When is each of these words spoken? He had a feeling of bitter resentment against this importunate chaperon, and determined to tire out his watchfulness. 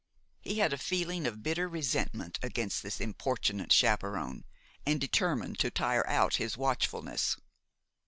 He 0.41 0.57
had 0.57 0.73
a 0.73 0.79
feeling 0.79 1.27
of 1.27 1.43
bitter 1.43 1.67
resentment 1.69 2.39
against 2.41 2.81
this 2.81 2.99
importunate 2.99 3.71
chaperon, 3.71 4.45
and 4.83 4.99
determined 4.99 5.59
to 5.59 5.69
tire 5.69 6.07
out 6.09 6.37
his 6.37 6.57
watchfulness. 6.57 7.37